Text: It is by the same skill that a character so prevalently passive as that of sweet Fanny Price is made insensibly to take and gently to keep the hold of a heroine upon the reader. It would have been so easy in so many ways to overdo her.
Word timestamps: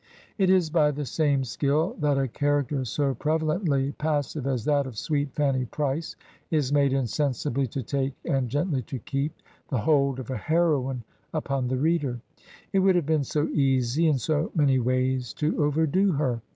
It 0.39 0.49
is 0.49 0.71
by 0.71 0.89
the 0.89 1.05
same 1.05 1.43
skill 1.43 1.95
that 1.99 2.17
a 2.17 2.27
character 2.27 2.83
so 2.85 3.13
prevalently 3.13 3.95
passive 3.99 4.47
as 4.47 4.65
that 4.65 4.87
of 4.87 4.97
sweet 4.97 5.31
Fanny 5.35 5.65
Price 5.65 6.15
is 6.49 6.73
made 6.73 6.91
insensibly 6.91 7.67
to 7.67 7.83
take 7.83 8.15
and 8.25 8.49
gently 8.49 8.81
to 8.81 8.97
keep 8.97 9.31
the 9.69 9.77
hold 9.77 10.17
of 10.17 10.31
a 10.31 10.37
heroine 10.37 11.03
upon 11.35 11.67
the 11.67 11.77
reader. 11.77 12.19
It 12.73 12.79
would 12.79 12.95
have 12.95 13.05
been 13.05 13.23
so 13.23 13.47
easy 13.49 14.07
in 14.07 14.17
so 14.17 14.49
many 14.55 14.79
ways 14.79 15.33
to 15.35 15.63
overdo 15.63 16.13
her. 16.13 16.41